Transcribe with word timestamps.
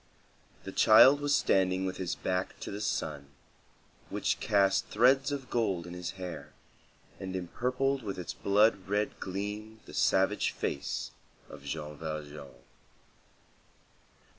The 0.63 0.71
child 0.71 1.21
was 1.21 1.35
standing 1.35 1.85
with 1.85 1.97
his 1.97 2.15
back 2.15 2.59
to 2.61 2.71
the 2.71 2.81
sun, 2.81 3.27
which 4.09 4.39
cast 4.39 4.87
threads 4.87 5.31
of 5.31 5.51
gold 5.51 5.85
in 5.85 5.93
his 5.93 6.13
hair 6.17 6.53
and 7.19 7.35
empurpled 7.35 8.01
with 8.01 8.17
its 8.17 8.33
blood 8.33 8.87
red 8.87 9.19
gleam 9.19 9.79
the 9.85 9.93
savage 9.93 10.53
face 10.53 11.11
of 11.49 11.63
Jean 11.65 11.97
Valjean. 11.97 12.55